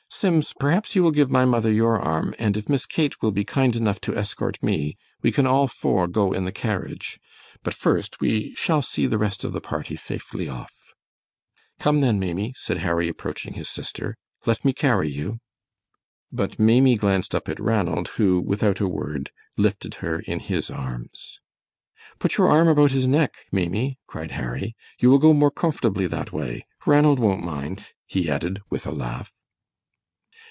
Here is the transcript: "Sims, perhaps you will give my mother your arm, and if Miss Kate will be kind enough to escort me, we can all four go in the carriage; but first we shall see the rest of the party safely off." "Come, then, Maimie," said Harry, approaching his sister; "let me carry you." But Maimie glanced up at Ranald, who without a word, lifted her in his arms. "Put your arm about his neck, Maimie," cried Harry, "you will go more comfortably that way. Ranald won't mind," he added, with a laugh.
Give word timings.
"Sims, 0.21 0.53
perhaps 0.53 0.95
you 0.95 1.01
will 1.01 1.09
give 1.09 1.31
my 1.31 1.45
mother 1.45 1.71
your 1.71 1.99
arm, 1.99 2.35
and 2.37 2.55
if 2.55 2.69
Miss 2.69 2.85
Kate 2.85 3.23
will 3.23 3.31
be 3.31 3.43
kind 3.43 3.75
enough 3.75 3.99
to 4.01 4.15
escort 4.15 4.61
me, 4.61 4.95
we 5.23 5.31
can 5.31 5.47
all 5.47 5.67
four 5.67 6.07
go 6.07 6.31
in 6.31 6.45
the 6.45 6.51
carriage; 6.51 7.19
but 7.63 7.73
first 7.73 8.21
we 8.21 8.53
shall 8.53 8.83
see 8.83 9.07
the 9.07 9.17
rest 9.17 9.43
of 9.43 9.51
the 9.51 9.59
party 9.59 9.95
safely 9.95 10.47
off." 10.47 10.93
"Come, 11.79 12.01
then, 12.01 12.19
Maimie," 12.19 12.53
said 12.55 12.79
Harry, 12.83 13.09
approaching 13.09 13.55
his 13.55 13.67
sister; 13.67 14.15
"let 14.45 14.63
me 14.63 14.73
carry 14.73 15.09
you." 15.09 15.39
But 16.31 16.59
Maimie 16.59 16.97
glanced 16.97 17.33
up 17.33 17.49
at 17.49 17.59
Ranald, 17.59 18.09
who 18.09 18.41
without 18.41 18.79
a 18.79 18.87
word, 18.87 19.31
lifted 19.57 19.95
her 20.05 20.19
in 20.19 20.39
his 20.41 20.69
arms. 20.69 21.39
"Put 22.19 22.37
your 22.37 22.47
arm 22.47 22.67
about 22.67 22.91
his 22.91 23.07
neck, 23.07 23.47
Maimie," 23.51 23.97
cried 24.05 24.29
Harry, 24.29 24.75
"you 24.99 25.09
will 25.09 25.17
go 25.17 25.33
more 25.33 25.49
comfortably 25.49 26.05
that 26.05 26.31
way. 26.31 26.63
Ranald 26.85 27.17
won't 27.17 27.43
mind," 27.43 27.87
he 28.05 28.29
added, 28.29 28.61
with 28.69 28.85
a 28.85 28.91
laugh. 28.91 29.39